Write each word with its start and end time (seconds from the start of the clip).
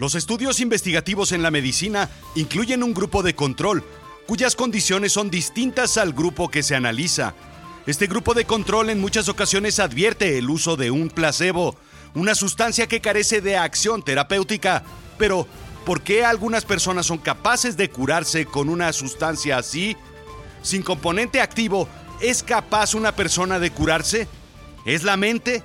Los 0.00 0.14
estudios 0.14 0.60
investigativos 0.60 1.30
en 1.32 1.42
la 1.42 1.50
medicina 1.50 2.08
incluyen 2.34 2.82
un 2.82 2.94
grupo 2.94 3.22
de 3.22 3.34
control, 3.34 3.84
cuyas 4.26 4.56
condiciones 4.56 5.12
son 5.12 5.28
distintas 5.28 5.98
al 5.98 6.14
grupo 6.14 6.48
que 6.48 6.62
se 6.62 6.74
analiza. 6.74 7.34
Este 7.86 8.06
grupo 8.06 8.32
de 8.32 8.46
control 8.46 8.88
en 8.88 8.98
muchas 8.98 9.28
ocasiones 9.28 9.78
advierte 9.78 10.38
el 10.38 10.48
uso 10.48 10.78
de 10.78 10.90
un 10.90 11.10
placebo, 11.10 11.76
una 12.14 12.34
sustancia 12.34 12.86
que 12.86 13.02
carece 13.02 13.42
de 13.42 13.58
acción 13.58 14.02
terapéutica. 14.02 14.84
Pero, 15.18 15.46
¿por 15.84 16.00
qué 16.00 16.24
algunas 16.24 16.64
personas 16.64 17.04
son 17.04 17.18
capaces 17.18 17.76
de 17.76 17.90
curarse 17.90 18.46
con 18.46 18.70
una 18.70 18.94
sustancia 18.94 19.58
así? 19.58 19.98
Sin 20.62 20.80
componente 20.80 21.42
activo, 21.42 21.90
¿es 22.22 22.42
capaz 22.42 22.94
una 22.94 23.14
persona 23.14 23.58
de 23.58 23.70
curarse? 23.70 24.28
¿Es 24.86 25.02
la 25.02 25.18
mente? 25.18 25.62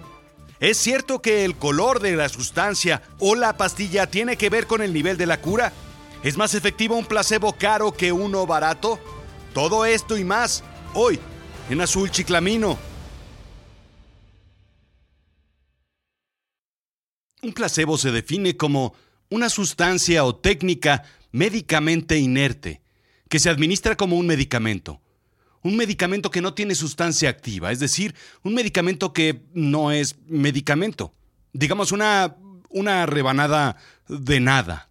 ¿Es 0.60 0.78
cierto 0.78 1.22
que 1.22 1.44
el 1.44 1.58
color 1.58 2.00
de 2.00 2.16
la 2.16 2.30
sustancia 2.30 3.02
o 3.20 3.36
la 3.36 3.58
pastilla 3.58 4.08
tiene 4.08 4.38
que 4.38 4.50
ver 4.50 4.68
con 4.68 4.82
el 4.82 4.94
nivel 4.94 5.18
de 5.18 5.26
la 5.26 5.42
cura? 5.42 5.74
¿Es 6.24 6.38
más 6.38 6.56
efectivo 6.56 6.96
un 6.96 7.06
placebo 7.06 7.54
caro 7.54 7.92
que 7.92 8.12
uno 8.12 8.48
barato? 8.48 9.00
Todo 9.54 9.86
esto 9.86 10.18
y 10.18 10.24
más, 10.24 10.64
hoy, 10.94 11.20
en 11.70 11.82
Azul 11.82 12.10
Chiclamino. 12.10 12.78
Un 17.42 17.54
placebo 17.54 17.98
se 17.98 18.12
define 18.12 18.56
como 18.56 18.96
una 19.30 19.50
sustancia 19.50 20.24
o 20.24 20.36
técnica 20.36 21.04
médicamente 21.32 22.18
inerte, 22.18 22.82
que 23.30 23.40
se 23.40 23.50
administra 23.50 23.96
como 23.98 24.16
un 24.16 24.26
medicamento 24.26 25.02
un 25.66 25.78
medicamento 25.78 26.30
que 26.30 26.44
no 26.44 26.54
tiene 26.54 26.76
sustancia 26.76 27.28
activa, 27.28 27.72
es 27.72 27.80
decir, 27.80 28.14
un 28.44 28.54
medicamento 28.54 29.14
que 29.14 29.42
no 29.56 29.92
es 29.92 30.16
medicamento. 30.28 31.12
Digamos 31.54 31.92
una, 31.92 32.36
una 32.70 33.08
rebanada 33.08 33.76
de 34.08 34.40
nada. 34.40 34.90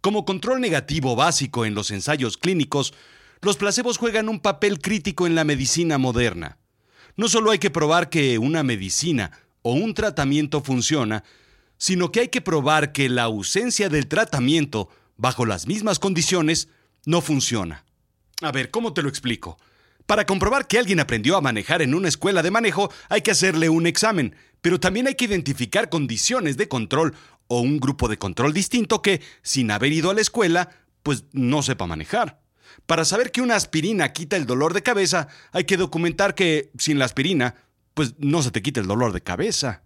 Como 0.00 0.24
control 0.24 0.60
negativo 0.60 1.14
básico 1.14 1.64
en 1.64 1.76
los 1.76 1.92
ensayos 1.92 2.36
clínicos, 2.36 2.94
los 3.42 3.56
placebos 3.56 3.96
juegan 3.96 4.28
un 4.28 4.40
papel 4.40 4.80
crítico 4.80 5.28
en 5.28 5.36
la 5.36 5.44
medicina 5.44 5.98
moderna. 5.98 6.58
No 7.14 7.28
solo 7.28 7.52
hay 7.52 7.60
que 7.60 7.70
probar 7.70 8.10
que 8.10 8.38
una 8.38 8.64
medicina 8.64 9.30
o 9.62 9.74
un 9.74 9.94
tratamiento 9.94 10.62
funciona, 10.62 11.22
sino 11.78 12.10
que 12.10 12.18
hay 12.18 12.28
que 12.28 12.40
probar 12.40 12.90
que 12.90 13.08
la 13.08 13.22
ausencia 13.22 13.88
del 13.88 14.08
tratamiento, 14.08 14.88
bajo 15.16 15.46
las 15.46 15.68
mismas 15.68 16.00
condiciones, 16.00 16.66
no 17.06 17.20
funciona. 17.20 17.84
A 18.40 18.52
ver, 18.52 18.70
¿cómo 18.70 18.94
te 18.94 19.02
lo 19.02 19.08
explico? 19.08 19.58
Para 20.06 20.26
comprobar 20.26 20.66
que 20.66 20.78
alguien 20.78 21.00
aprendió 21.00 21.36
a 21.36 21.40
manejar 21.40 21.82
en 21.82 21.94
una 21.94 22.08
escuela 22.08 22.42
de 22.42 22.50
manejo 22.50 22.90
hay 23.08 23.22
que 23.22 23.30
hacerle 23.30 23.68
un 23.68 23.86
examen, 23.86 24.34
pero 24.60 24.80
también 24.80 25.06
hay 25.06 25.14
que 25.14 25.26
identificar 25.26 25.88
condiciones 25.88 26.56
de 26.56 26.68
control 26.68 27.14
o 27.48 27.60
un 27.60 27.78
grupo 27.78 28.08
de 28.08 28.18
control 28.18 28.52
distinto 28.52 29.02
que, 29.02 29.20
sin 29.42 29.70
haber 29.70 29.92
ido 29.92 30.10
a 30.10 30.14
la 30.14 30.20
escuela, 30.20 30.70
pues 31.02 31.24
no 31.32 31.62
sepa 31.62 31.86
manejar. 31.86 32.40
Para 32.86 33.04
saber 33.04 33.30
que 33.30 33.42
una 33.42 33.56
aspirina 33.56 34.12
quita 34.12 34.36
el 34.36 34.46
dolor 34.46 34.72
de 34.72 34.82
cabeza, 34.82 35.28
hay 35.52 35.64
que 35.64 35.76
documentar 35.76 36.34
que, 36.34 36.70
sin 36.78 36.98
la 36.98 37.04
aspirina, 37.04 37.56
pues 37.94 38.14
no 38.18 38.42
se 38.42 38.50
te 38.50 38.62
quita 38.62 38.80
el 38.80 38.86
dolor 38.86 39.12
de 39.12 39.22
cabeza. 39.22 39.82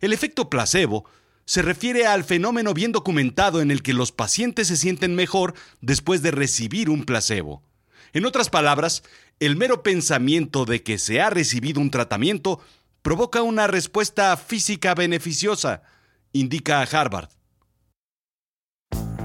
El 0.00 0.12
efecto 0.12 0.48
placebo 0.48 1.04
se 1.48 1.62
refiere 1.62 2.06
al 2.06 2.24
fenómeno 2.24 2.74
bien 2.74 2.92
documentado 2.92 3.62
en 3.62 3.70
el 3.70 3.82
que 3.82 3.94
los 3.94 4.12
pacientes 4.12 4.68
se 4.68 4.76
sienten 4.76 5.14
mejor 5.14 5.54
después 5.80 6.20
de 6.20 6.30
recibir 6.30 6.90
un 6.90 7.04
placebo. 7.04 7.62
En 8.12 8.26
otras 8.26 8.50
palabras, 8.50 9.02
el 9.40 9.56
mero 9.56 9.82
pensamiento 9.82 10.66
de 10.66 10.82
que 10.82 10.98
se 10.98 11.22
ha 11.22 11.30
recibido 11.30 11.80
un 11.80 11.90
tratamiento 11.90 12.60
provoca 13.00 13.40
una 13.40 13.66
respuesta 13.66 14.36
física 14.36 14.94
beneficiosa, 14.94 15.80
indica 16.34 16.82
Harvard. 16.82 17.30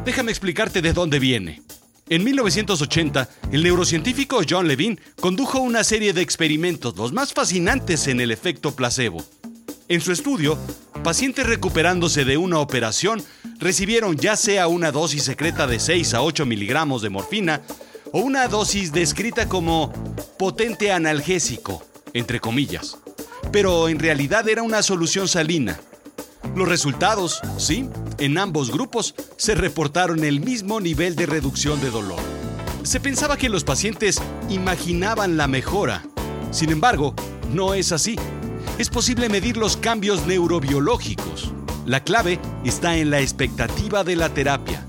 Déjame 0.06 0.32
explicarte 0.32 0.82
de 0.82 0.94
dónde 0.94 1.20
viene. 1.20 1.62
En 2.08 2.24
1980, 2.24 3.28
el 3.52 3.64
neurocientífico 3.64 4.40
John 4.50 4.70
Levine 4.70 4.98
condujo 5.20 5.59
una 5.59 5.84
serie 5.84 6.14
de 6.14 6.22
experimentos, 6.22 6.96
los 6.96 7.12
más 7.12 7.34
fascinantes 7.34 8.08
en 8.08 8.22
el 8.22 8.31
efecto 8.31 8.74
placebo. 8.78 9.26
En 9.90 10.00
su 10.00 10.14
estudio, 10.14 10.58
pacientes 11.04 11.46
recuperándose 11.46 12.24
de 12.24 12.38
una 12.38 12.60
operación 12.60 13.22
recibieron 13.60 14.16
ya 14.16 14.38
sea 14.38 14.68
una 14.68 14.92
dosis 14.92 15.24
secreta 15.24 15.68
de 15.68 15.80
6 15.80 16.14
a 16.14 16.22
8 16.22 16.46
miligramos 16.46 17.02
de 17.02 17.10
morfina 17.10 17.62
o 18.14 18.20
una 18.20 18.48
dosis 18.48 18.94
descrita 18.94 19.50
como 19.50 19.92
potente 20.40 20.92
analgésico, 20.92 21.84
entre 22.14 22.40
comillas. 22.40 22.98
Pero 23.52 23.90
en 23.90 24.00
realidad 24.00 24.48
era 24.48 24.64
una 24.64 24.82
solución 24.84 25.28
salina. 25.28 25.80
Los 26.56 26.70
resultados, 26.70 27.42
sí, 27.58 27.90
en 28.20 28.38
ambos 28.38 28.72
grupos 28.72 29.16
se 29.36 29.54
reportaron 29.54 30.24
el 30.24 30.40
mismo 30.40 30.80
nivel 30.80 31.16
de 31.16 31.26
reducción 31.26 31.82
de 31.82 31.90
dolor. 31.90 32.22
Se 32.84 33.02
pensaba 33.02 33.38
que 33.38 33.50
los 33.50 33.64
pacientes 33.66 34.22
imaginaban 34.50 35.36
la 35.36 35.48
mejora. 35.48 36.04
Sin 36.52 36.70
embargo, 36.70 37.16
no 37.52 37.74
es 37.74 37.92
así. 37.92 38.16
Es 38.79 38.89
posible 38.89 39.29
medir 39.29 39.56
los 39.56 39.78
cambios 39.78 40.25
neurobiológicos. 40.25 41.51
La 41.85 42.03
clave 42.03 42.39
está 42.66 42.97
en 42.97 43.11
la 43.11 43.22
expectativa 43.22 44.03
de 44.03 44.16
la 44.16 44.29
terapia. 44.29 44.84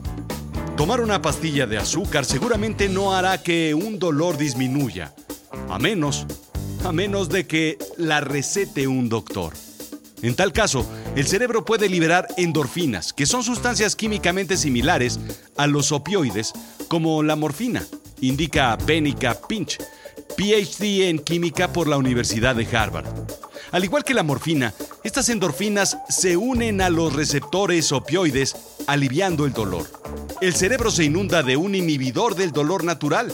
Tomar 0.74 1.02
una 1.02 1.20
pastilla 1.20 1.66
de 1.66 1.76
azúcar 1.76 2.24
seguramente 2.24 2.88
no 2.88 3.14
hará 3.14 3.42
que 3.42 3.74
un 3.74 3.98
dolor 3.98 4.38
disminuya, 4.38 5.14
a 5.68 5.78
menos, 5.78 6.26
a 6.82 6.92
menos 6.92 7.28
de 7.28 7.46
que 7.46 7.78
la 7.98 8.20
recete 8.20 8.86
un 8.86 9.10
doctor. 9.10 9.52
En 10.22 10.34
tal 10.34 10.54
caso, 10.54 10.86
el 11.14 11.26
cerebro 11.26 11.66
puede 11.66 11.90
liberar 11.90 12.26
endorfinas, 12.38 13.12
que 13.12 13.26
son 13.26 13.42
sustancias 13.42 13.94
químicamente 13.94 14.56
similares 14.56 15.20
a 15.58 15.66
los 15.66 15.92
opioides, 15.92 16.54
como 16.88 17.22
la 17.22 17.36
morfina, 17.36 17.84
indica 18.22 18.76
Benica 18.76 19.38
Pinch, 19.46 19.78
PhD 20.36 21.08
en 21.08 21.18
química 21.18 21.70
por 21.70 21.86
la 21.86 21.98
Universidad 21.98 22.56
de 22.56 22.66
Harvard. 22.74 23.06
Al 23.74 23.84
igual 23.84 24.04
que 24.04 24.14
la 24.14 24.22
morfina, 24.22 24.72
estas 25.02 25.28
endorfinas 25.28 25.98
se 26.08 26.38
unen 26.38 26.80
a 26.80 26.88
los 26.88 27.12
receptores 27.12 27.92
opioides, 27.92 28.56
aliviando 28.86 29.44
el 29.44 29.52
dolor 29.52 29.86
el 30.40 30.54
cerebro 30.54 30.90
se 30.90 31.04
inunda 31.04 31.42
de 31.42 31.56
un 31.56 31.74
inhibidor 31.74 32.34
del 32.34 32.52
dolor 32.52 32.84
natural. 32.84 33.32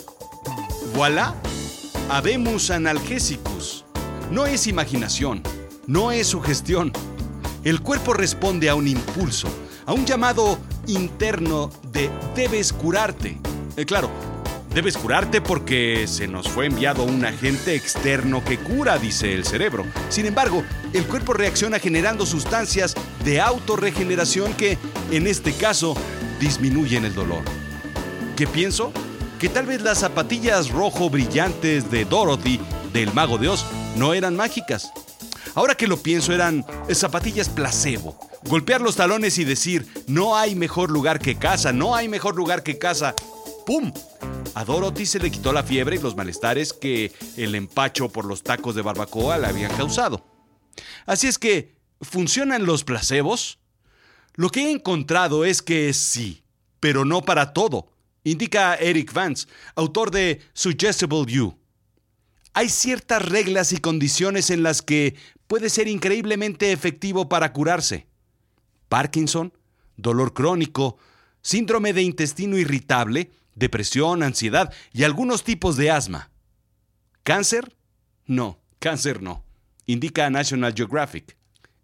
Voilà, 0.95 1.35
habemos 2.09 2.71
analgésicos. 2.71 3.85
No 4.31 4.47
es 4.47 4.69
imaginación, 4.69 5.43
no 5.89 6.13
es 6.13 6.29
sugestión. 6.29 6.93
El 7.65 7.81
cuerpo 7.81 8.13
responde 8.13 8.69
a 8.69 8.77
un 8.77 8.87
impulso, 8.87 9.49
a 9.87 9.93
un 9.93 10.07
llamado 10.07 10.59
interno 10.87 11.71
de 11.91 12.11
debes 12.37 12.73
curarte. 12.73 13.37
Eh, 13.77 13.85
claro, 13.85 14.09
debes 14.75 14.97
curarte 14.97 15.41
porque 15.41 16.07
se 16.07 16.29
nos 16.29 16.49
fue 16.49 16.67
enviado 16.67 17.03
un 17.05 17.25
agente 17.25 17.75
externo 17.75 18.45
que 18.45 18.59
cura, 18.59 18.99
dice 18.99 19.35
el 19.35 19.45
cerebro. 19.45 19.85
Sin 20.09 20.27
embargo, 20.27 20.63
el 20.93 21.07
cuerpo 21.07 21.33
reacciona 21.33 21.79
generando 21.79 22.27
sustancias 22.27 22.95
de 23.25 23.41
autorregeneración 23.41 24.55
que, 24.55 24.79
en 25.11 25.27
este 25.27 25.53
caso, 25.53 25.97
disminuyen 26.41 27.05
el 27.05 27.15
dolor. 27.15 27.43
¿Qué 28.37 28.47
pienso? 28.47 28.93
Que 29.39 29.49
tal 29.49 29.67
vez 29.67 29.83
las 29.83 29.99
zapatillas 29.99 30.71
rojo 30.71 31.11
brillantes 31.11 31.91
de 31.91 32.05
Dorothy 32.05 32.61
del 32.93 33.13
Mago 33.13 33.39
de 33.39 33.49
Oz 33.49 33.65
no 33.97 34.15
eran 34.15 34.37
mágicas. 34.37 34.93
Ahora 35.55 35.75
que 35.75 35.89
lo 35.89 35.97
pienso 35.97 36.33
eran 36.33 36.65
zapatillas 36.93 37.49
placebo. 37.49 38.17
Golpear 38.45 38.81
los 38.81 38.97
talones 38.97 39.39
y 39.39 39.45
decir, 39.45 39.87
no 40.07 40.37
hay 40.37 40.55
mejor 40.55 40.91
lugar 40.91 41.19
que 41.19 41.37
casa, 41.37 41.73
no 41.73 41.95
hay 41.95 42.09
mejor 42.09 42.37
lugar 42.37 42.63
que 42.63 42.79
casa. 42.79 43.15
¡Pum! 43.67 43.93
A 44.55 44.65
Dorothy 44.65 45.07
se 45.07 45.21
le 45.21 45.31
quitó 45.31 45.53
la 45.53 45.63
fiebre 45.63 45.97
y 45.97 46.01
los 46.01 46.17
malestares 46.17 46.73
que 46.73 47.13
el 47.37 47.55
empacho 47.55 48.09
por 48.09 48.25
los 48.25 48.43
tacos 48.43 48.75
de 48.75 48.83
barbacoa 48.83 49.39
le 49.39 49.47
habían 49.47 49.75
causado. 49.77 50.25
Así 51.07 51.29
es 51.29 51.39
que, 51.39 51.77
¿funcionan 52.01 52.67
los 52.67 52.85
placebos? 52.85 53.59
Lo 54.35 54.51
que 54.51 54.67
he 54.67 54.71
encontrado 54.71 55.45
es 55.45 55.63
que 55.63 55.93
sí, 55.93 56.43
pero 56.81 57.05
no 57.05 57.23
para 57.23 57.53
todo, 57.53 57.93
indica 58.25 58.75
Eric 58.75 59.13
Vance, 59.13 59.47
autor 59.77 60.11
de 60.11 60.41
Suggestible 60.53 61.27
You. 61.27 61.57
Hay 62.53 62.69
ciertas 62.69 63.25
reglas 63.25 63.73
y 63.73 63.79
condiciones 63.79 64.51
en 64.51 64.63
las 64.63 64.83
que 64.83 65.15
puede 65.47 65.71
ser 65.71 65.87
increíblemente 65.87 66.73
efectivo 66.73 67.29
para 67.29 67.53
curarse. 67.53 68.09
Parkinson, 68.89 69.53
dolor 69.97 70.35
crónico, 70.35 70.99
síndrome 71.43 71.93
de 71.93 72.03
intestino 72.03 72.59
irritable, 72.59 73.31
depresión, 73.61 74.25
ansiedad 74.25 74.75
y 74.93 75.05
algunos 75.05 75.45
tipos 75.45 75.77
de 75.77 75.93
asma. 75.93 76.33
¿Cáncer? 77.23 77.77
No, 78.27 78.61
cáncer 78.81 79.23
no, 79.23 79.45
indica 79.87 80.29
National 80.29 80.75
Geographic. 80.75 81.37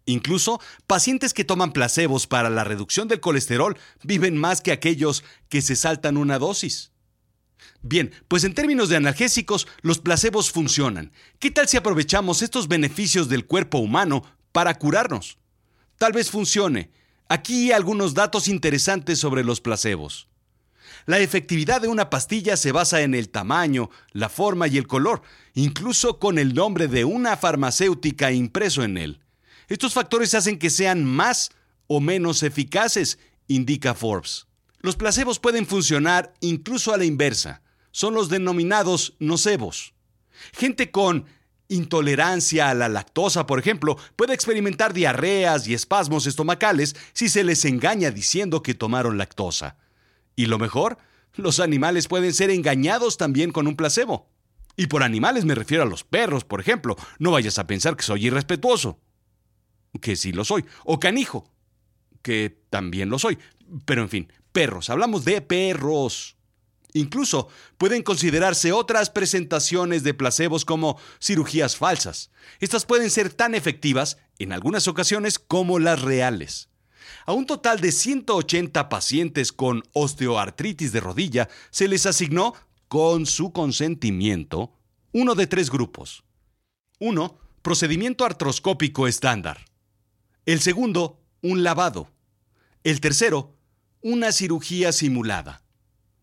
Incluso, 0.05 0.59
pacientes 0.87 1.33
que 1.33 1.45
toman 1.45 1.71
placebos 1.71 2.27
para 2.27 2.49
la 2.49 2.65
reducción 2.65 3.07
del 3.07 3.21
colesterol 3.21 3.77
viven 4.03 4.35
más 4.35 4.59
que 4.59 4.73
aquellos 4.73 5.23
que 5.47 5.61
se 5.61 5.77
saltan 5.77 6.17
una 6.17 6.37
dosis. 6.37 6.91
Bien, 7.81 8.13
pues 8.27 8.43
en 8.43 8.53
términos 8.53 8.89
de 8.89 8.97
analgésicos, 8.97 9.67
los 9.81 9.99
placebos 9.99 10.51
funcionan. 10.51 11.13
¿Qué 11.39 11.51
tal 11.51 11.67
si 11.69 11.77
aprovechamos 11.77 12.41
estos 12.41 12.67
beneficios 12.67 13.29
del 13.29 13.45
cuerpo 13.45 13.77
humano 13.77 14.23
para 14.51 14.75
curarnos? 14.75 15.37
Tal 15.97 16.13
vez 16.13 16.29
funcione, 16.29 16.91
Aquí 17.29 17.73
algunos 17.73 18.13
datos 18.13 18.47
interesantes 18.47 19.19
sobre 19.19 19.43
los 19.43 19.59
placebos. 19.59 20.29
La 21.07 21.19
efectividad 21.19 21.79
de 21.79 21.87
una 21.87 22.09
pastilla 22.09 22.57
se 22.57 22.73
basa 22.73 23.01
en 23.01 23.15
el 23.15 23.29
tamaño, 23.29 23.89
la 24.11 24.27
forma 24.27 24.67
y 24.67 24.77
el 24.77 24.87
color, 24.87 25.21
incluso 25.53 26.19
con 26.19 26.37
el 26.37 26.53
nombre 26.53 26.89
de 26.89 27.05
una 27.05 27.37
farmacéutica 27.37 28.33
impreso 28.33 28.83
en 28.83 28.97
él. 28.97 29.21
Estos 29.69 29.93
factores 29.93 30.33
hacen 30.33 30.59
que 30.59 30.69
sean 30.69 31.05
más 31.05 31.51
o 31.87 32.01
menos 32.01 32.43
eficaces, 32.43 33.19
indica 33.47 33.93
Forbes. 33.93 34.47
Los 34.81 34.97
placebos 34.97 35.39
pueden 35.39 35.65
funcionar 35.65 36.33
incluso 36.41 36.93
a 36.93 36.97
la 36.97 37.05
inversa. 37.05 37.61
Son 37.91 38.13
los 38.13 38.27
denominados 38.27 39.15
nocebos. 39.19 39.93
Gente 40.51 40.91
con 40.91 41.25
intolerancia 41.69 42.69
a 42.69 42.73
la 42.73 42.89
lactosa, 42.89 43.47
por 43.47 43.59
ejemplo, 43.59 43.97
puede 44.17 44.33
experimentar 44.33 44.91
diarreas 44.91 45.69
y 45.69 45.73
espasmos 45.73 46.27
estomacales 46.27 46.97
si 47.13 47.29
se 47.29 47.45
les 47.45 47.63
engaña 47.63 48.11
diciendo 48.11 48.61
que 48.61 48.73
tomaron 48.73 49.17
lactosa. 49.17 49.77
Y 50.37 50.45
lo 50.45 50.59
mejor, 50.59 50.99
los 51.33 51.59
animales 51.59 52.07
pueden 52.07 52.31
ser 52.31 52.51
engañados 52.51 53.17
también 53.17 53.51
con 53.51 53.67
un 53.67 53.75
placebo. 53.75 54.29
Y 54.77 54.85
por 54.85 55.01
animales 55.01 55.43
me 55.43 55.55
refiero 55.55 55.81
a 55.83 55.87
los 55.87 56.03
perros, 56.03 56.45
por 56.45 56.61
ejemplo. 56.61 56.95
No 57.17 57.31
vayas 57.31 57.57
a 57.57 57.65
pensar 57.65 57.97
que 57.97 58.03
soy 58.03 58.27
irrespetuoso. 58.27 58.99
Que 59.99 60.15
sí 60.15 60.31
lo 60.31 60.45
soy. 60.45 60.63
O 60.85 60.99
canijo. 60.99 61.51
Que 62.21 62.61
también 62.69 63.09
lo 63.09 63.17
soy. 63.17 63.39
Pero 63.85 64.03
en 64.03 64.09
fin, 64.09 64.31
perros. 64.51 64.91
Hablamos 64.91 65.25
de 65.25 65.41
perros. 65.41 66.37
Incluso 66.93 67.47
pueden 67.79 68.03
considerarse 68.03 68.71
otras 68.71 69.09
presentaciones 69.09 70.03
de 70.03 70.13
placebos 70.13 70.65
como 70.65 70.99
cirugías 71.19 71.75
falsas. 71.75 72.29
Estas 72.59 72.85
pueden 72.85 73.09
ser 73.09 73.33
tan 73.33 73.55
efectivas 73.55 74.19
en 74.37 74.53
algunas 74.53 74.87
ocasiones 74.87 75.39
como 75.39 75.79
las 75.79 76.03
reales. 76.03 76.69
A 77.25 77.33
un 77.33 77.45
total 77.45 77.79
de 77.81 77.91
180 77.91 78.89
pacientes 78.89 79.51
con 79.51 79.83
osteoartritis 79.93 80.91
de 80.91 80.99
rodilla 80.99 81.49
se 81.71 81.87
les 81.87 82.05
asignó, 82.05 82.53
con 82.87 83.25
su 83.25 83.51
consentimiento, 83.51 84.73
uno 85.11 85.35
de 85.35 85.47
tres 85.47 85.69
grupos. 85.69 86.23
Uno, 86.99 87.37
procedimiento 87.61 88.25
artroscópico 88.25 89.07
estándar. 89.07 89.65
El 90.45 90.61
segundo, 90.61 91.19
un 91.41 91.63
lavado. 91.63 92.09
El 92.83 93.01
tercero, 93.01 93.55
una 94.01 94.31
cirugía 94.31 94.91
simulada. 94.91 95.63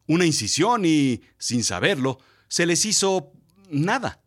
Una 0.07 0.25
incisión 0.25 0.85
y, 0.85 1.23
sin 1.39 1.65
saberlo, 1.65 2.19
se 2.49 2.67
les 2.67 2.85
hizo 2.85 3.33
nada. 3.71 4.23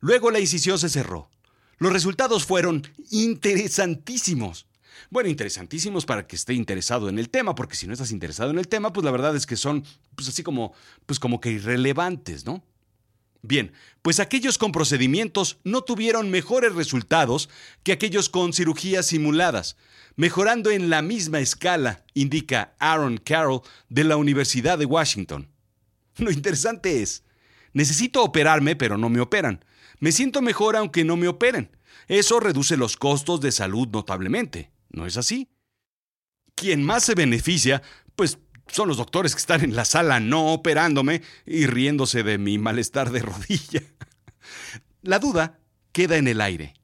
Luego 0.00 0.30
la 0.30 0.40
incisión 0.40 0.78
se 0.78 0.88
cerró. 0.88 1.30
Los 1.78 1.92
resultados 1.92 2.44
fueron 2.46 2.86
interesantísimos. 3.10 4.66
Bueno, 5.10 5.28
interesantísimos 5.28 6.06
para 6.06 6.26
que 6.26 6.36
esté 6.36 6.54
interesado 6.54 7.08
en 7.08 7.18
el 7.18 7.30
tema, 7.30 7.54
porque 7.54 7.76
si 7.76 7.86
no 7.86 7.92
estás 7.92 8.10
interesado 8.10 8.50
en 8.50 8.58
el 8.58 8.68
tema, 8.68 8.92
pues 8.92 9.04
la 9.04 9.10
verdad 9.10 9.36
es 9.36 9.46
que 9.46 9.56
son, 9.56 9.84
pues 10.14 10.28
así 10.28 10.42
como, 10.42 10.72
pues 11.06 11.18
como 11.18 11.40
que 11.40 11.50
irrelevantes, 11.50 12.44
¿no? 12.46 12.62
Bien, 13.42 13.72
pues 14.02 14.18
aquellos 14.18 14.58
con 14.58 14.72
procedimientos 14.72 15.58
no 15.62 15.82
tuvieron 15.82 16.30
mejores 16.30 16.74
resultados 16.74 17.48
que 17.84 17.92
aquellos 17.92 18.28
con 18.28 18.52
cirugías 18.52 19.06
simuladas, 19.06 19.76
mejorando 20.16 20.70
en 20.70 20.90
la 20.90 21.00
misma 21.00 21.38
escala, 21.38 22.04
indica 22.12 22.74
Aaron 22.80 23.18
Carroll 23.18 23.62
de 23.88 24.02
la 24.02 24.16
Universidad 24.16 24.78
de 24.78 24.86
Washington. 24.86 25.48
Lo 26.16 26.32
interesante 26.32 27.02
es, 27.02 27.22
necesito 27.72 28.24
operarme, 28.24 28.74
pero 28.74 28.98
no 28.98 29.08
me 29.08 29.20
operan. 29.20 29.64
Me 30.00 30.12
siento 30.12 30.42
mejor 30.42 30.76
aunque 30.76 31.04
no 31.04 31.16
me 31.16 31.28
operen. 31.28 31.70
Eso 32.08 32.40
reduce 32.40 32.76
los 32.76 32.96
costos 32.96 33.40
de 33.40 33.52
salud 33.52 33.88
notablemente. 33.88 34.70
¿No 34.96 35.06
es 35.06 35.18
así? 35.18 35.48
Quien 36.54 36.82
más 36.82 37.04
se 37.04 37.14
beneficia, 37.14 37.82
pues 38.16 38.38
son 38.66 38.88
los 38.88 38.96
doctores 38.96 39.34
que 39.34 39.40
están 39.40 39.62
en 39.62 39.76
la 39.76 39.84
sala 39.84 40.20
no 40.20 40.52
operándome 40.54 41.22
y 41.44 41.66
riéndose 41.66 42.22
de 42.22 42.38
mi 42.38 42.58
malestar 42.58 43.10
de 43.10 43.20
rodilla. 43.20 43.82
La 45.02 45.18
duda 45.18 45.60
queda 45.92 46.16
en 46.16 46.28
el 46.28 46.40
aire. 46.40 46.74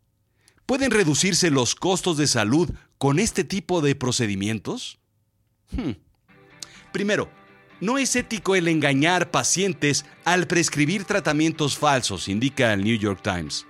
¿Pueden 0.67 0.91
reducirse 0.91 1.51
los 1.51 1.75
costos 1.75 2.19
de 2.19 2.27
salud 2.27 2.71
con 2.99 3.19
este 3.19 3.45
tipo 3.45 3.81
de 3.81 3.95
procedimientos? 3.95 5.01
Hmm. 5.71 5.93
Primero, 6.93 7.31
no 7.81 7.97
es 7.97 8.15
ético 8.15 8.55
el 8.57 8.69
engañar 8.69 9.31
pacientes 9.31 10.05
al 10.27 10.47
prescribir 10.47 11.05
tratamientos 11.05 11.79
falsos, 11.79 12.29
indica 12.29 12.75
el 12.75 12.85
New 12.85 12.97
York 12.97 13.23
Times. 13.23 13.67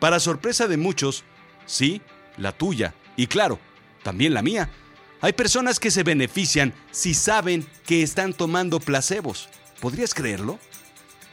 Para 0.00 0.18
sorpresa 0.18 0.66
de 0.66 0.76
muchos, 0.76 1.24
sí, 1.66 2.02
la 2.36 2.50
tuya, 2.50 2.94
y 3.16 3.28
claro, 3.28 3.58
también 4.06 4.34
la 4.34 4.42
mía. 4.42 4.70
Hay 5.20 5.32
personas 5.32 5.80
que 5.80 5.90
se 5.90 6.04
benefician 6.04 6.72
si 6.92 7.12
saben 7.12 7.66
que 7.86 8.04
están 8.04 8.34
tomando 8.34 8.78
placebos. 8.78 9.48
¿Podrías 9.80 10.14
creerlo? 10.14 10.60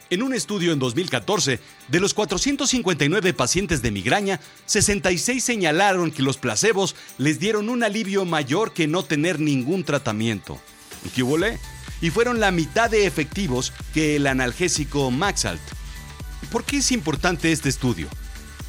En 0.09 0.23
un 0.23 0.33
estudio 0.33 0.73
en 0.73 0.79
2014, 0.79 1.59
de 1.87 1.99
los 1.99 2.15
459 2.15 3.33
pacientes 3.35 3.83
de 3.83 3.91
migraña, 3.91 4.39
66 4.65 5.43
señalaron 5.43 6.09
que 6.09 6.23
los 6.23 6.37
placebos 6.37 6.95
les 7.19 7.39
dieron 7.39 7.69
un 7.69 7.83
alivio 7.83 8.25
mayor 8.25 8.73
que 8.73 8.87
no 8.87 9.03
tener 9.03 9.39
ningún 9.39 9.83
tratamiento. 9.83 10.59
¿Qué? 11.13 11.59
Y 12.01 12.09
fueron 12.09 12.39
la 12.39 12.49
mitad 12.49 12.89
de 12.89 13.05
efectivos 13.05 13.71
que 13.93 14.15
el 14.15 14.25
analgésico 14.25 15.11
Maxalt. 15.11 15.61
¿Por 16.51 16.63
qué 16.63 16.77
es 16.77 16.91
importante 16.91 17.51
este 17.51 17.69
estudio? 17.69 18.07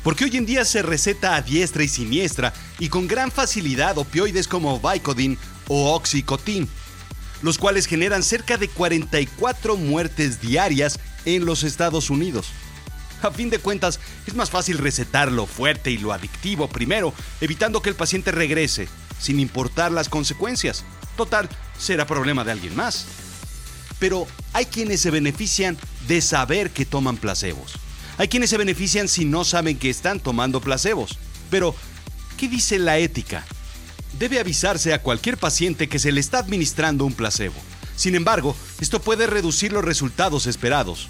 Porque 0.05 0.25
hoy 0.25 0.37
en 0.37 0.47
día 0.47 0.65
se 0.67 0.83
receta 0.83 1.35
a 1.35 1.43
diestra 1.43 1.83
y 1.83 1.89
siniestra 1.89 2.53
y 2.79 2.91
con 2.91 3.09
gran 3.09 3.33
facilidad 3.33 3.97
opioides 3.99 4.47
como 4.47 4.79
Vicodin 4.79 5.39
o 5.67 5.95
Oxycontin, 5.95 6.69
los 7.43 7.57
cuales 7.57 7.87
generan 7.87 8.23
cerca 8.23 8.59
de 8.59 8.69
44 8.69 9.77
muertes 9.77 10.43
diarias 10.43 11.01
en 11.25 11.47
los 11.47 11.65
Estados 11.65 12.11
Unidos. 12.11 12.49
A 13.23 13.31
fin 13.31 13.49
de 13.49 13.59
cuentas, 13.59 13.99
es 14.27 14.35
más 14.35 14.51
fácil 14.51 14.77
recetar 14.77 15.33
lo 15.33 15.47
fuerte 15.47 15.91
y 15.91 15.97
lo 15.97 16.13
adictivo 16.13 16.69
primero, 16.69 17.15
evitando 17.41 17.81
que 17.81 17.89
el 17.89 17.97
paciente 17.97 18.31
regrese, 18.31 18.87
sin 19.19 19.41
importar 19.41 19.91
las 19.91 20.11
consecuencias. 20.11 20.85
Total, 21.17 21.49
será 21.79 22.07
problema 22.07 22.45
de 22.45 22.53
alguien 22.53 22.77
más. 22.77 23.07
Pero 23.99 24.27
hay 24.53 24.67
quienes 24.67 25.01
se 25.01 25.11
benefician 25.11 25.79
de 26.07 26.21
saber 26.21 26.71
que 26.73 26.85
toman 26.85 27.17
placebos. 27.17 27.84
Hay 28.17 28.29
quienes 28.29 28.51
se 28.51 28.59
benefician 28.59 29.09
si 29.09 29.25
no 29.25 29.45
saben 29.45 29.79
que 29.79 29.91
están 29.91 30.21
tomando 30.21 30.61
placebos. 30.61 31.19
Pero, 31.51 31.75
¿qué 32.37 32.49
dice 32.49 32.79
la 32.79 32.99
ética? 32.99 33.45
Debe 34.19 34.39
avisarse 34.39 34.95
a 34.95 35.03
cualquier 35.03 35.37
paciente 35.37 35.89
que 35.89 35.99
se 35.99 36.13
le 36.13 36.21
está 36.21 36.39
administrando 36.39 37.05
un 37.05 37.13
placebo. 37.13 37.55
Sin 37.97 38.15
embargo, 38.15 38.57
esto 38.81 39.01
puede 39.01 39.27
reducir 39.27 39.73
los 39.73 39.85
resultados 39.85 40.47
esperados. 40.47 41.09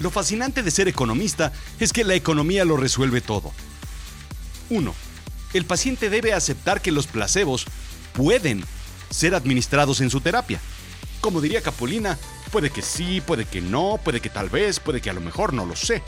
Lo 0.00 0.10
fascinante 0.10 0.62
de 0.62 0.70
ser 0.70 0.86
economista 0.86 1.52
es 1.80 1.92
que 1.92 2.04
la 2.04 2.14
economía 2.14 2.64
lo 2.64 2.76
resuelve 2.76 3.20
todo. 3.20 3.52
1. 4.70 4.94
El 5.54 5.64
paciente 5.64 6.10
debe 6.10 6.32
aceptar 6.32 6.80
que 6.80 6.92
los 6.92 7.08
placebos 7.08 7.66
pueden 8.12 8.64
ser 9.10 9.34
administrados 9.34 10.00
en 10.00 10.10
su 10.10 10.20
terapia. 10.20 10.60
Como 11.20 11.40
diría 11.40 11.62
Capulina, 11.62 12.18
Puede 12.50 12.70
que 12.70 12.82
sí, 12.82 13.20
puede 13.20 13.44
que 13.44 13.60
no, 13.60 14.00
puede 14.02 14.20
que 14.20 14.30
tal 14.30 14.48
vez, 14.48 14.80
puede 14.80 15.00
que 15.00 15.10
a 15.10 15.14
lo 15.14 15.20
mejor, 15.20 15.52
no 15.52 15.66
lo 15.66 15.76
sé. 15.76 16.02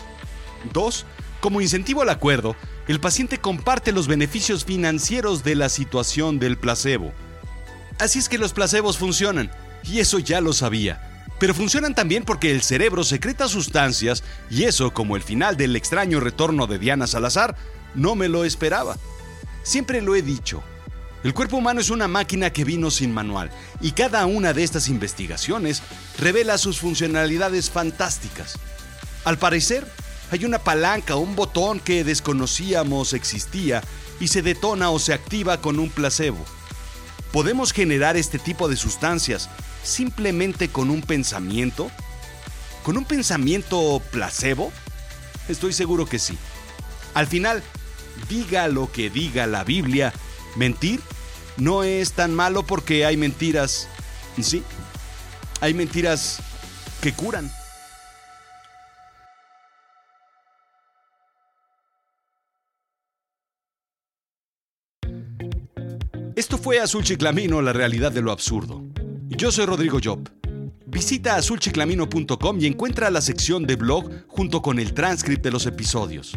2. 0.73 1.06
Como 1.40 1.61
incentivo 1.61 2.02
al 2.02 2.11
acuerdo, 2.11 2.56
el 2.88 3.00
paciente 3.00 3.38
comparte 3.38 3.92
los 3.92 4.06
beneficios 4.06 4.64
financieros 4.64 5.44
de 5.44 5.54
la 5.54 5.68
situación 5.68 6.38
del 6.38 6.59
placebo. 6.59 7.12
Así 7.99 8.18
es 8.18 8.28
que 8.28 8.38
los 8.38 8.52
placebos 8.52 8.99
funcionan, 8.99 9.50
y 9.85 10.00
eso 10.00 10.18
ya 10.18 10.40
lo 10.40 10.52
sabía. 10.52 11.06
Pero 11.38 11.54
funcionan 11.54 11.94
también 11.94 12.25
porque 12.25 12.50
el 12.50 12.62
cerebro 12.62 13.04
secreta 13.04 13.49
sustancias, 13.49 14.23
y 14.50 14.64
eso, 14.64 14.92
como 14.92 15.16
el 15.16 15.23
final 15.23 15.56
del 15.56 15.76
extraño 15.76 16.20
retorno 16.20 16.66
de 16.66 16.78
Diana 16.78 17.06
Salazar, 17.06 17.56
no 17.94 18.14
me 18.14 18.28
lo 18.28 18.44
esperaba. 18.44 18.97
Siempre 19.62 20.02
lo 20.02 20.14
he 20.14 20.23
dicho, 20.23 20.62
el 21.23 21.35
cuerpo 21.35 21.59
humano 21.59 21.81
es 21.81 21.91
una 21.91 22.09
máquina 22.09 22.50
que 22.50 22.65
vino 22.65 22.91
sin 22.91 23.12
manual 23.12 23.50
y 23.81 23.93
cada 23.93 24.25
una 24.25 24.55
de 24.55 24.62
estas 24.62 24.89
investigaciones 24.89 25.83
revela 26.19 26.57
sus 26.57 26.81
funcionalidades 26.81 27.71
fantásticas. 27.71 28.59
Al 29.25 29.39
parecer, 29.39 29.87
hay 30.31 30.47
una 30.47 30.59
palanca 30.61 31.17
o 31.17 31.21
un 31.21 31.37
botón 31.37 31.79
que 31.79 32.05
desconocíamos 32.05 33.12
existía 33.12 33.83
y 34.19 34.29
se 34.29 34.41
detona 34.41 34.91
o 34.91 34.99
se 34.99 35.12
activa 35.12 35.61
con 35.61 35.79
un 35.79 35.91
placebo. 35.91 36.43
¿Podemos 37.33 37.73
generar 37.73 38.17
este 38.17 38.39
tipo 38.39 38.69
de 38.69 38.77
sustancias 38.77 39.50
simplemente 39.83 40.69
con 40.69 40.89
un 40.89 41.03
pensamiento? 41.03 41.91
¿Con 42.83 42.97
un 42.97 43.05
pensamiento 43.05 44.00
placebo? 44.11 44.73
Estoy 45.49 45.75
seguro 45.75 46.07
que 46.07 46.19
sí. 46.19 46.39
Al 47.12 47.27
final, 47.27 47.62
diga 48.29 48.69
lo 48.69 48.91
que 48.91 49.11
diga 49.11 49.47
la 49.47 49.65
Biblia, 49.65 50.12
mentir 50.57 51.00
no 51.57 51.83
es 51.83 52.12
tan 52.12 52.35
malo 52.35 52.62
porque 52.62 53.04
hay 53.04 53.16
mentiras, 53.16 53.88
sí, 54.40 54.62
hay 55.61 55.75
mentiras 55.75 56.40
que 57.00 57.12
curan. 57.12 57.50
Esto 66.37 66.57
fue 66.57 66.80
Azul 66.80 67.04
Chiclamino, 67.04 67.61
la 67.61 67.75
realidad 67.75 68.12
de 68.12 68.23
lo 68.23 68.33
absurdo. 68.33 68.83
Yo 69.28 69.52
soy 69.52 69.66
Rodrigo 69.66 69.99
Job. 70.02 70.26
Visita 70.87 71.37
azulchiclamino.com 71.37 72.59
y 72.61 72.66
encuentra 72.66 73.11
la 73.11 73.21
sección 73.21 73.66
de 73.66 73.76
blog 73.76 74.11
junto 74.26 74.62
con 74.62 74.78
el 74.78 74.95
transcript 74.95 75.45
de 75.45 75.50
los 75.50 75.66
episodios. 75.66 76.37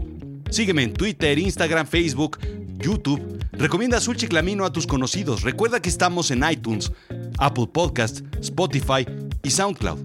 Sígueme 0.49 0.83
en 0.83 0.93
Twitter, 0.93 1.39
Instagram, 1.39 1.87
Facebook, 1.87 2.37
YouTube. 2.77 3.42
Recomienda 3.53 3.97
Azul 3.97 4.17
Chiclamino 4.17 4.65
a 4.65 4.71
tus 4.73 4.87
conocidos. 4.87 5.43
Recuerda 5.43 5.81
que 5.81 5.89
estamos 5.89 6.31
en 6.31 6.43
iTunes, 6.49 6.91
Apple 7.37 7.67
Podcast, 7.71 8.21
Spotify 8.41 9.05
y 9.43 9.51
SoundCloud. 9.51 9.99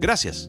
Gracias. 0.00 0.48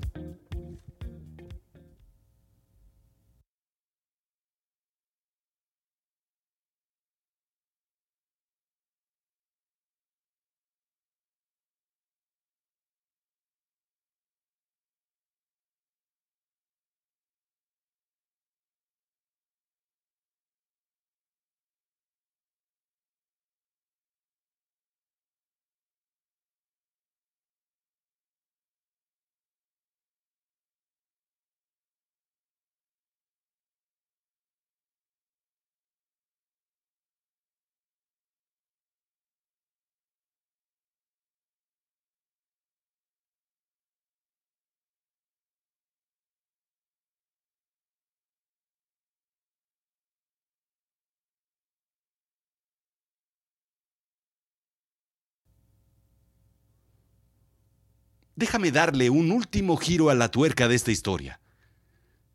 Déjame 58.36 58.72
darle 58.72 59.10
un 59.10 59.32
último 59.32 59.78
giro 59.78 60.10
a 60.10 60.16
la 60.16 60.30
tuerca 60.30 60.68
de 60.68 60.76
esta 60.76 60.92
historia. 60.92 61.40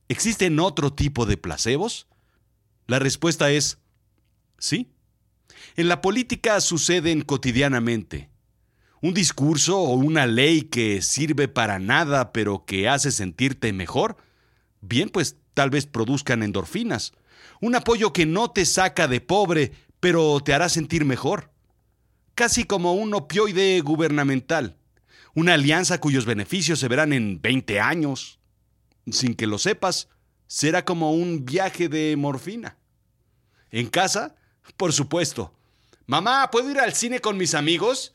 ¿Existen 0.08 0.60
otro 0.60 0.92
tipo 0.92 1.26
de 1.26 1.36
placebos? 1.36 2.06
La 2.86 2.98
respuesta 2.98 3.50
es 3.50 3.78
sí. 4.58 4.92
En 5.76 5.88
la 5.88 6.00
política 6.00 6.60
suceden 6.60 7.22
cotidianamente. 7.22 8.30
Un 9.00 9.14
discurso 9.14 9.78
o 9.78 9.94
una 9.94 10.26
ley 10.26 10.62
que 10.62 11.02
sirve 11.02 11.48
para 11.48 11.78
nada 11.78 12.32
pero 12.32 12.64
que 12.64 12.88
hace 12.88 13.10
sentirte 13.10 13.72
mejor, 13.72 14.16
bien 14.80 15.08
pues 15.08 15.36
tal 15.54 15.70
vez 15.70 15.86
produzcan 15.86 16.42
endorfinas. 16.42 17.12
Un 17.60 17.74
apoyo 17.74 18.12
que 18.12 18.26
no 18.26 18.50
te 18.50 18.64
saca 18.64 19.08
de 19.08 19.20
pobre 19.20 19.72
pero 19.98 20.40
te 20.40 20.54
hará 20.54 20.68
sentir 20.68 21.04
mejor. 21.04 21.50
Casi 22.34 22.64
como 22.64 22.92
un 22.92 23.14
opioide 23.14 23.80
gubernamental 23.80 24.76
una 25.36 25.52
alianza 25.52 26.00
cuyos 26.00 26.24
beneficios 26.24 26.80
se 26.80 26.88
verán 26.88 27.12
en 27.12 27.40
20 27.42 27.78
años. 27.78 28.40
Sin 29.08 29.34
que 29.34 29.46
lo 29.46 29.58
sepas, 29.58 30.08
será 30.46 30.84
como 30.84 31.12
un 31.12 31.44
viaje 31.44 31.90
de 31.90 32.16
morfina. 32.16 32.78
En 33.70 33.88
casa, 33.88 34.34
por 34.78 34.94
supuesto. 34.94 35.52
Mamá, 36.06 36.50
¿puedo 36.50 36.70
ir 36.70 36.80
al 36.80 36.94
cine 36.94 37.20
con 37.20 37.36
mis 37.36 37.54
amigos? 37.54 38.14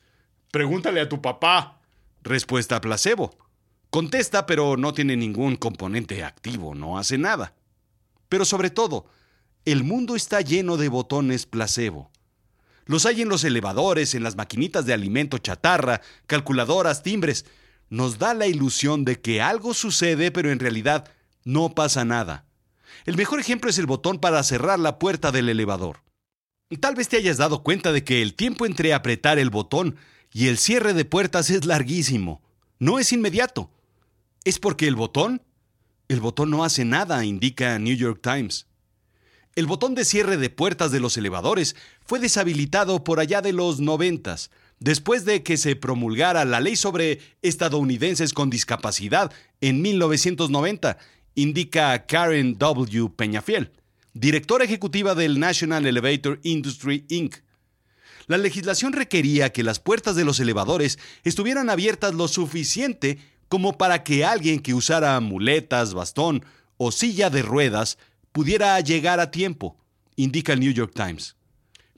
Pregúntale 0.51 0.99
a 0.99 1.09
tu 1.09 1.21
papá. 1.21 1.79
Respuesta 2.23 2.81
placebo. 2.81 3.37
Contesta, 3.91 4.47
pero 4.47 4.75
no 4.75 4.91
tiene 4.93 5.15
ningún 5.15 5.57
componente 5.57 6.23
activo, 6.23 6.73
no 6.73 6.97
hace 6.97 7.19
nada. 7.19 7.53
Pero 8.29 8.45
sobre 8.45 8.71
todo, 8.71 9.05
el 9.65 9.83
mundo 9.83 10.15
está 10.15 10.41
lleno 10.41 10.75
de 10.75 10.89
botones 10.89 11.45
placebo. 11.45 12.10
Los 12.91 13.05
hay 13.05 13.21
en 13.21 13.29
los 13.29 13.45
elevadores, 13.45 14.15
en 14.15 14.23
las 14.23 14.35
maquinitas 14.35 14.85
de 14.85 14.91
alimento 14.91 15.37
chatarra, 15.37 16.01
calculadoras, 16.27 17.03
timbres. 17.03 17.45
Nos 17.89 18.19
da 18.19 18.33
la 18.33 18.47
ilusión 18.47 19.05
de 19.05 19.21
que 19.21 19.41
algo 19.41 19.73
sucede, 19.73 20.29
pero 20.29 20.51
en 20.51 20.59
realidad 20.59 21.09
no 21.45 21.73
pasa 21.73 22.03
nada. 22.03 22.43
El 23.05 23.15
mejor 23.15 23.39
ejemplo 23.39 23.69
es 23.69 23.77
el 23.77 23.85
botón 23.85 24.19
para 24.19 24.43
cerrar 24.43 24.77
la 24.77 24.99
puerta 24.99 25.31
del 25.31 25.47
elevador. 25.47 26.01
Tal 26.81 26.95
vez 26.95 27.07
te 27.07 27.15
hayas 27.15 27.37
dado 27.37 27.63
cuenta 27.63 27.93
de 27.93 28.03
que 28.03 28.21
el 28.21 28.33
tiempo 28.33 28.65
entre 28.65 28.93
apretar 28.93 29.39
el 29.39 29.51
botón 29.51 29.95
y 30.33 30.47
el 30.49 30.57
cierre 30.57 30.93
de 30.93 31.05
puertas 31.05 31.49
es 31.49 31.63
larguísimo. 31.63 32.41
No 32.77 32.99
es 32.99 33.13
inmediato. 33.13 33.71
Es 34.43 34.59
porque 34.59 34.89
el 34.89 34.95
botón... 34.95 35.41
El 36.09 36.19
botón 36.19 36.49
no 36.49 36.65
hace 36.65 36.83
nada, 36.83 37.23
indica 37.23 37.79
New 37.79 37.95
York 37.95 38.19
Times. 38.21 38.67
El 39.53 39.65
botón 39.65 39.95
de 39.95 40.05
cierre 40.05 40.37
de 40.37 40.49
puertas 40.49 40.91
de 40.91 41.01
los 41.01 41.17
elevadores 41.17 41.75
fue 42.05 42.19
deshabilitado 42.19 43.03
por 43.03 43.19
allá 43.19 43.41
de 43.41 43.51
los 43.51 43.81
noventas, 43.81 44.49
después 44.79 45.25
de 45.25 45.43
que 45.43 45.57
se 45.57 45.75
promulgara 45.75 46.45
la 46.45 46.61
ley 46.61 46.77
sobre 46.77 47.19
estadounidenses 47.41 48.33
con 48.33 48.49
discapacidad 48.49 49.29
en 49.59 49.81
1990, 49.81 50.97
indica 51.35 52.05
Karen 52.05 52.57
W. 52.57 53.09
Peñafiel, 53.09 53.73
directora 54.13 54.63
ejecutiva 54.63 55.15
del 55.15 55.37
National 55.37 55.85
Elevator 55.85 56.39
Industry 56.43 57.05
Inc. 57.09 57.35
La 58.27 58.37
legislación 58.37 58.93
requería 58.93 59.51
que 59.51 59.63
las 59.63 59.79
puertas 59.79 60.15
de 60.15 60.23
los 60.23 60.39
elevadores 60.39 60.97
estuvieran 61.25 61.69
abiertas 61.69 62.13
lo 62.13 62.29
suficiente 62.29 63.17
como 63.49 63.77
para 63.77 64.05
que 64.05 64.23
alguien 64.23 64.61
que 64.61 64.73
usara 64.73 65.19
muletas, 65.19 65.93
bastón 65.93 66.45
o 66.77 66.93
silla 66.93 67.29
de 67.29 67.41
ruedas 67.41 67.97
pudiera 68.31 68.79
llegar 68.79 69.19
a 69.19 69.31
tiempo, 69.31 69.77
indica 70.15 70.53
el 70.53 70.59
New 70.59 70.73
York 70.73 70.93
Times. 70.95 71.35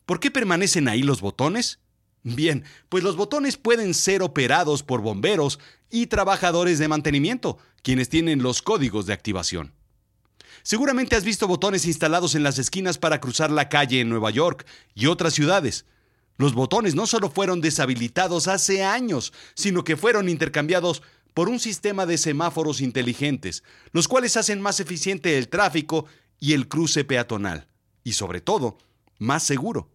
¿Por 0.05 0.19
qué 0.19 0.31
permanecen 0.31 0.87
ahí 0.87 1.03
los 1.03 1.21
botones? 1.21 1.79
Bien, 2.23 2.63
pues 2.89 3.03
los 3.03 3.15
botones 3.15 3.57
pueden 3.57 3.93
ser 3.93 4.21
operados 4.21 4.83
por 4.83 5.01
bomberos 5.01 5.59
y 5.89 6.07
trabajadores 6.07 6.79
de 6.79 6.87
mantenimiento, 6.87 7.57
quienes 7.81 8.09
tienen 8.09 8.41
los 8.41 8.61
códigos 8.61 9.05
de 9.05 9.13
activación. 9.13 9.73
Seguramente 10.63 11.17
has 11.17 11.25
visto 11.25 11.47
botones 11.47 11.85
instalados 11.85 12.35
en 12.35 12.43
las 12.43 12.57
esquinas 12.57 12.97
para 12.97 13.19
cruzar 13.19 13.51
la 13.51 13.67
calle 13.67 13.99
en 13.99 14.07
Nueva 14.07 14.31
York 14.31 14.65
y 14.95 15.07
otras 15.07 15.33
ciudades. 15.33 15.85
Los 16.37 16.53
botones 16.53 16.95
no 16.95 17.05
solo 17.05 17.29
fueron 17.29 17.59
deshabilitados 17.59 18.47
hace 18.47 18.83
años, 18.83 19.33
sino 19.55 19.83
que 19.83 19.97
fueron 19.97 20.29
intercambiados 20.29 21.03
por 21.33 21.49
un 21.49 21.59
sistema 21.59 22.05
de 22.05 22.17
semáforos 22.17 22.79
inteligentes, 22.79 23.63
los 23.91 24.07
cuales 24.07 24.37
hacen 24.37 24.61
más 24.61 24.79
eficiente 24.79 25.37
el 25.37 25.49
tráfico 25.49 26.05
y 26.43 26.51
el 26.51 26.67
cruce 26.67 27.05
peatonal. 27.05 27.69
Y 28.03 28.13
sobre 28.13 28.41
todo, 28.41 28.77
más 29.17 29.43
seguro. 29.43 29.89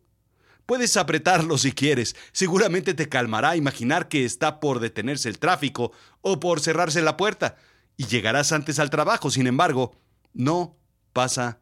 Puedes 0.65 0.97
apretarlo 0.97 1.59
si 1.59 1.73
quieres, 1.73 2.17
seguramente 2.33 2.95
te 2.95 3.11
calmará 3.11 3.55
imaginar 3.55 4.09
que 4.09 4.25
está 4.25 4.59
por 4.59 4.81
detenerse 4.81 5.29
el 5.29 5.39
tráfico 5.39 5.93
o 6.23 6.41
por 6.41 6.61
cerrarse 6.61 7.03
la 7.03 7.19
puerta, 7.19 7.57
y 7.99 8.07
llegarás 8.07 8.53
antes 8.53 8.79
al 8.79 8.89
trabajo, 8.89 9.31
sin 9.31 9.47
embargo, 9.47 9.95
no 10.33 10.79
pasa 11.13 11.61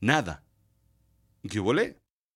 nada. 0.00 0.44
¿Qué 1.50 1.58
volé? 1.58 1.97